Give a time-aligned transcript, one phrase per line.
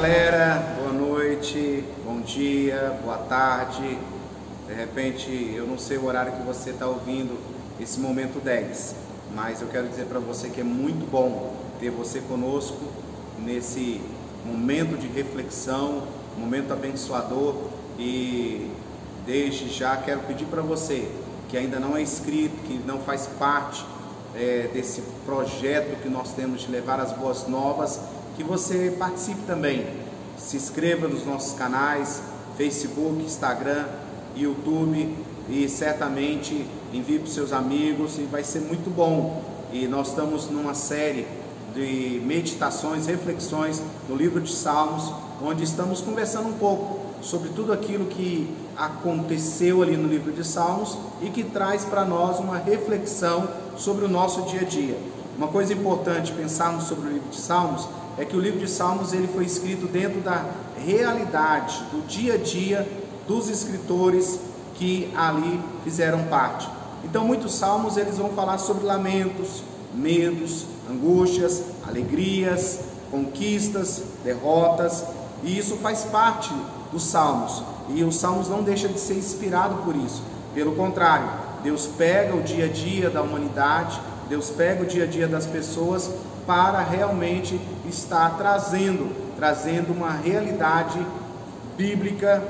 [0.00, 3.98] galera, boa noite, bom dia, boa tarde.
[4.68, 7.36] De repente, eu não sei o horário que você está ouvindo
[7.80, 8.94] esse momento 10,
[9.34, 12.78] mas eu quero dizer para você que é muito bom ter você conosco
[13.40, 14.00] nesse
[14.46, 16.04] momento de reflexão,
[16.38, 17.56] momento abençoador
[17.98, 18.70] e
[19.26, 21.10] desde já quero pedir para você
[21.48, 23.84] que ainda não é inscrito, que não faz parte
[24.36, 27.98] é, desse projeto que nós temos de levar as boas novas,
[28.38, 29.84] que você participe também.
[30.38, 32.22] Se inscreva nos nossos canais,
[32.56, 33.84] Facebook, Instagram,
[34.36, 35.12] YouTube
[35.48, 39.42] e certamente envie para os seus amigos e vai ser muito bom.
[39.72, 41.26] E nós estamos numa série
[41.74, 45.12] de meditações, reflexões no livro de Salmos,
[45.42, 50.96] onde estamos conversando um pouco sobre tudo aquilo que aconteceu ali no livro de Salmos
[51.20, 54.96] e que traz para nós uma reflexão sobre o nosso dia a dia.
[55.36, 57.88] Uma coisa importante pensarmos sobre o livro de Salmos
[58.18, 60.44] é que o livro de Salmos ele foi escrito dentro da
[60.76, 62.86] realidade do dia a dia
[63.28, 64.40] dos escritores
[64.74, 66.68] que ali fizeram parte.
[67.04, 69.62] Então muitos salmos eles vão falar sobre lamentos,
[69.94, 72.80] medos, angústias, alegrias,
[73.10, 75.04] conquistas, derrotas,
[75.42, 76.52] e isso faz parte
[76.90, 77.62] dos salmos.
[77.88, 80.22] E os salmos não deixam de ser inspirado por isso.
[80.54, 81.28] Pelo contrário,
[81.62, 85.46] Deus pega o dia a dia da humanidade, Deus pega o dia a dia das
[85.46, 86.10] pessoas
[86.46, 90.98] para realmente estar trazendo, trazendo uma realidade
[91.76, 92.42] bíblica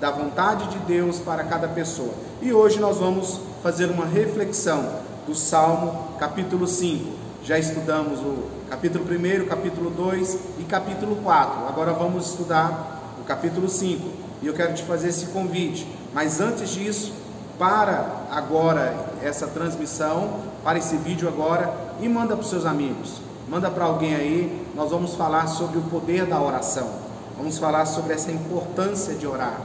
[0.00, 2.12] da vontade de Deus para cada pessoa.
[2.40, 7.12] E hoje nós vamos fazer uma reflexão do Salmo capítulo 5.
[7.44, 11.68] Já estudamos o capítulo 1, capítulo 2 e capítulo 4.
[11.68, 14.08] Agora vamos estudar o capítulo 5.
[14.42, 15.86] E eu quero te fazer esse convite.
[16.12, 17.12] Mas antes disso,
[17.62, 23.20] para agora essa transmissão, para esse vídeo agora e manda para os seus amigos.
[23.48, 24.66] Manda para alguém aí.
[24.74, 26.88] Nós vamos falar sobre o poder da oração.
[27.36, 29.60] Vamos falar sobre essa importância de orar.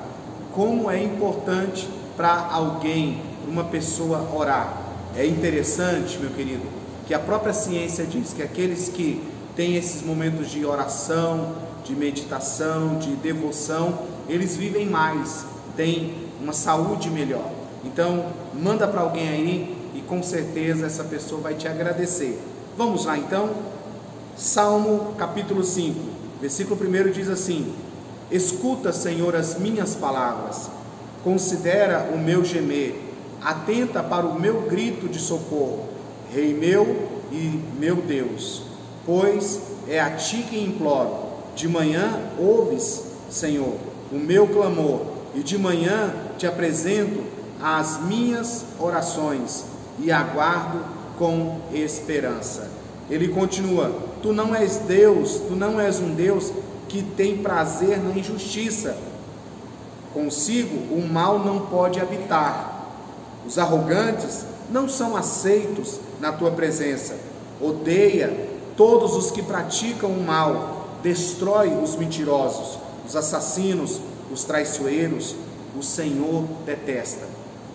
[0.54, 4.78] Como é importante para alguém, uma pessoa orar.
[5.16, 6.68] É interessante, meu querido,
[7.08, 13.00] que a própria ciência diz que aqueles que têm esses momentos de oração, de meditação,
[13.00, 13.98] de devoção,
[14.30, 15.46] eles vivem mais,
[15.76, 17.57] têm uma saúde melhor.
[17.84, 22.40] Então, manda para alguém aí e com certeza essa pessoa vai te agradecer.
[22.78, 23.50] Vamos lá então?
[24.36, 26.00] Salmo capítulo 5,
[26.40, 27.74] versículo 1 diz assim:
[28.30, 30.70] Escuta, Senhor, as minhas palavras,
[31.24, 32.96] considera o meu gemer,
[33.42, 35.86] atenta para o meu grito de socorro,
[36.32, 38.64] Rei meu e meu Deus,
[39.06, 43.74] pois é a ti que imploro de manhã ouves, Senhor,
[44.12, 45.02] o meu clamor,
[45.34, 47.24] e de manhã te apresento
[47.62, 49.66] as minhas orações
[50.00, 50.80] e aguardo
[51.18, 52.70] com esperança.
[53.10, 53.92] Ele continua:
[54.22, 56.52] Tu não és Deus, tu não és um Deus
[56.88, 58.98] que tem prazer na injustiça.
[60.14, 62.76] Consigo o mal não pode habitar.
[63.46, 67.16] Os arrogantes não são aceitos na tua presença.
[67.62, 74.00] Odeia todos os que praticam o mal destrói os mentirosos, os assassinos,
[74.32, 75.36] os traiçoeiros,
[75.78, 77.26] o Senhor detesta.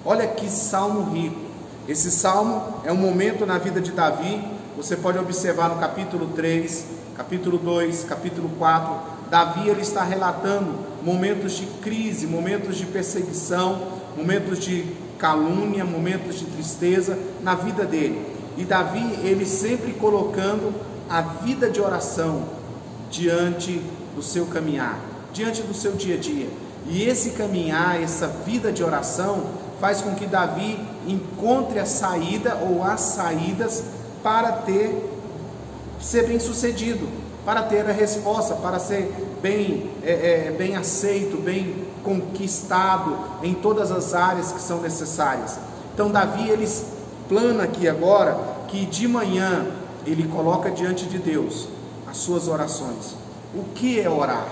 [0.04, 1.40] Olha que salmo rico.
[1.88, 4.42] Esse salmo é um momento na vida de Davi,
[4.76, 6.84] você pode observar no capítulo 3,
[7.16, 8.94] capítulo 2, capítulo 4,
[9.30, 13.80] Davi ele está relatando momentos de crise, momentos de perseguição,
[14.16, 14.86] momentos de
[15.18, 18.26] calúnia, momentos de tristeza na vida dele.
[18.56, 20.74] E Davi ele sempre colocando
[21.08, 22.42] a vida de oração,
[23.10, 23.80] diante
[24.14, 24.98] do seu caminhar,
[25.32, 26.48] diante do seu dia a dia.
[26.86, 29.44] E esse caminhar, essa vida de oração,
[29.82, 30.78] faz com que Davi
[31.08, 33.82] encontre a saída ou as saídas
[34.22, 35.10] para ter
[36.00, 37.08] ser bem sucedido,
[37.44, 43.90] para ter a resposta, para ser bem, é, é, bem aceito, bem conquistado em todas
[43.90, 45.58] as áreas que são necessárias.
[45.92, 46.68] Então Davi ele
[47.28, 49.66] plana aqui agora que de manhã
[50.06, 51.66] ele coloca diante de Deus
[52.08, 53.16] as suas orações.
[53.52, 54.46] O que é orar?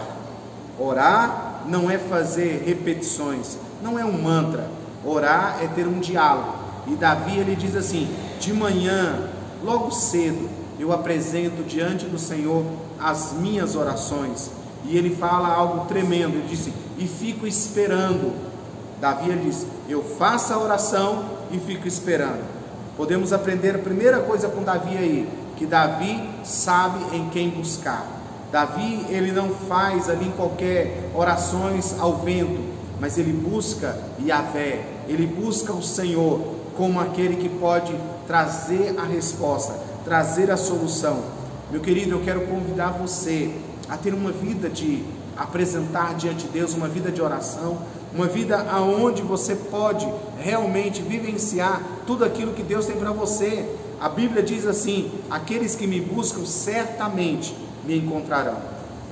[0.77, 4.80] Orar não é fazer repetições, não é um mantra.
[5.05, 6.55] Orar é ter um diálogo.
[6.87, 8.09] E Davi ele diz assim:
[8.39, 9.29] de manhã,
[9.63, 10.49] logo cedo,
[10.79, 12.65] eu apresento diante do Senhor
[12.99, 14.51] as minhas orações.
[14.85, 18.33] E ele fala algo tremendo, ele disse: "E fico esperando".
[19.01, 22.43] Davi ele diz: "Eu faço a oração e fico esperando".
[22.97, 28.07] Podemos aprender a primeira coisa com Davi aí, que Davi sabe em quem buscar.
[28.51, 32.61] Davi, ele não faz ali qualquer orações ao vento,
[33.01, 36.41] mas ele busca Yahvé, ele busca o Senhor
[36.77, 37.95] como aquele que pode
[38.27, 39.73] trazer a resposta,
[40.05, 41.25] trazer a solução.
[41.71, 43.53] Meu querido, eu quero convidar você
[43.89, 45.03] a ter uma vida de
[45.37, 47.79] apresentar diante de Deus, uma vida de oração,
[48.15, 50.07] uma vida aonde você pode
[50.39, 53.67] realmente vivenciar tudo aquilo que Deus tem para você.
[53.99, 58.59] A Bíblia diz assim: aqueles que me buscam certamente me encontrarão.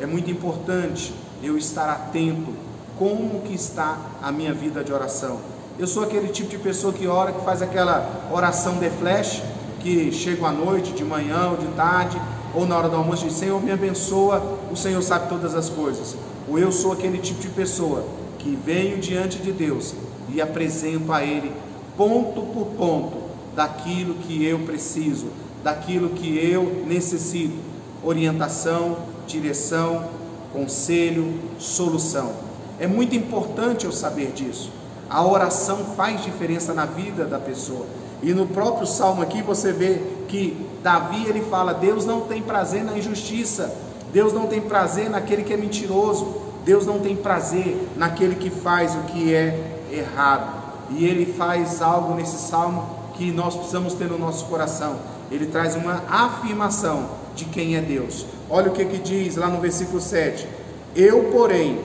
[0.01, 2.68] É muito importante eu estar atento
[2.99, 5.39] como que está a minha vida de oração.
[5.79, 9.43] Eu sou aquele tipo de pessoa que ora, que faz aquela oração de flash,
[9.81, 12.21] que chega à noite, de manhã ou de tarde,
[12.55, 14.43] ou na hora do almoço diz, Senhor me abençoa,
[14.73, 16.17] o Senhor sabe todas as coisas.
[16.49, 18.05] Ou eu sou aquele tipo de pessoa
[18.39, 19.95] que venho diante de Deus
[20.29, 21.53] e apresento a Ele
[21.97, 23.19] ponto por ponto
[23.55, 25.27] daquilo que eu preciso,
[25.63, 27.57] daquilo que eu necessito,
[28.03, 28.97] orientação,
[29.27, 30.05] direção,
[30.53, 32.48] conselho, solução.
[32.79, 34.71] É muito importante eu saber disso.
[35.11, 37.87] A oração faz diferença na vida da pessoa.
[38.23, 42.85] E no próprio salmo aqui você vê que Davi ele fala: Deus não tem prazer
[42.85, 43.75] na injustiça,
[44.13, 48.95] Deus não tem prazer naquele que é mentiroso, Deus não tem prazer naquele que faz
[48.95, 50.59] o que é errado.
[50.91, 54.97] E ele faz algo nesse salmo que nós precisamos ter no nosso coração.
[55.31, 58.25] Ele traz uma afirmação de quem é Deus.
[58.49, 60.47] Olha o que, que diz lá no versículo 7:
[60.95, 61.79] Eu, porém,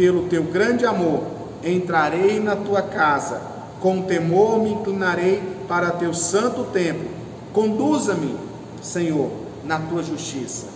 [0.00, 1.24] pelo teu grande amor,
[1.62, 3.38] entrarei na tua casa,
[3.80, 7.06] com temor me inclinarei para teu santo templo.
[7.52, 8.34] Conduza-me,
[8.80, 9.30] Senhor,
[9.62, 10.68] na tua justiça,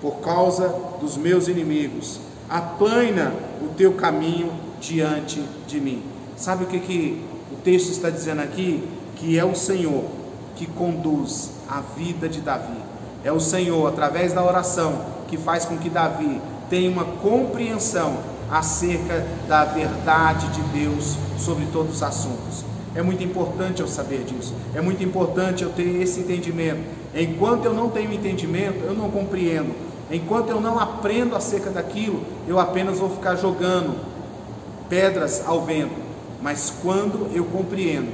[0.00, 2.20] por causa dos meus inimigos.
[2.48, 6.00] Aplana o teu caminho diante de mim.
[6.36, 7.20] Sabe o que, que
[7.50, 8.88] o texto está dizendo aqui?
[9.16, 10.04] Que é o Senhor
[10.54, 12.78] que conduz a vida de Davi.
[13.24, 19.26] É o Senhor, através da oração, que faz com que Davi tenha uma compreensão acerca
[19.48, 22.66] da verdade de Deus sobre todos os assuntos.
[22.94, 24.54] É muito importante eu saber disso.
[24.74, 26.82] É muito importante eu ter esse entendimento.
[27.14, 29.74] Enquanto eu não tenho entendimento, eu não compreendo.
[30.10, 33.98] Enquanto eu não aprendo acerca daquilo, eu apenas vou ficar jogando
[34.86, 35.94] pedras ao vento.
[36.42, 38.12] Mas quando eu compreendo,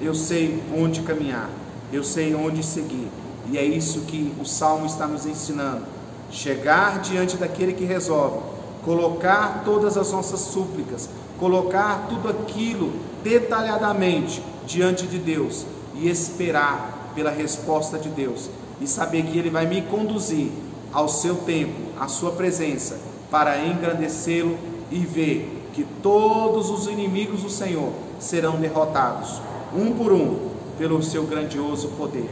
[0.00, 1.50] eu sei onde caminhar,
[1.92, 3.08] eu sei onde seguir.
[3.50, 5.82] E é isso que o Salmo está nos ensinando.
[6.30, 12.92] Chegar diante daquele que resolve colocar todas as nossas súplicas, colocar tudo aquilo
[13.22, 18.48] detalhadamente diante de Deus e esperar pela resposta de Deus
[18.80, 20.50] e saber que Ele vai me conduzir
[20.92, 22.98] ao seu tempo, à sua presença,
[23.30, 24.58] para engrandecê-lo
[24.90, 29.40] e ver que todos os inimigos do Senhor serão derrotados,
[29.74, 32.30] um por um, pelo seu grandioso poder.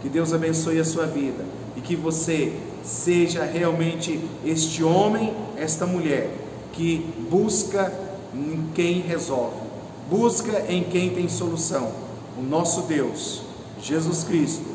[0.00, 1.44] Que Deus abençoe a sua vida
[1.76, 6.30] e que você seja realmente este homem, esta mulher
[6.72, 7.92] que busca
[8.34, 9.60] em quem resolve,
[10.08, 11.92] busca em quem tem solução.
[12.38, 13.42] O nosso Deus,
[13.80, 14.66] Jesus Cristo,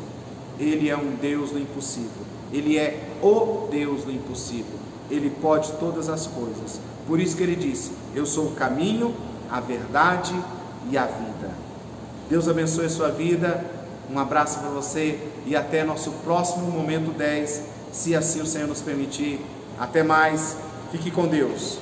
[0.60, 2.26] ele é um Deus do impossível.
[2.52, 4.80] Ele é o Deus do impossível.
[5.10, 6.80] Ele pode todas as coisas.
[7.08, 9.14] Por isso que ele disse: Eu sou o caminho,
[9.50, 10.34] a verdade
[10.90, 11.52] e a vida.
[12.30, 13.66] Deus abençoe a sua vida.
[14.10, 17.64] Um abraço para você e até nosso próximo momento 10,
[17.96, 19.40] se assim o Senhor nos permitir.
[19.80, 20.58] Até mais,
[20.92, 21.80] fique com Deus.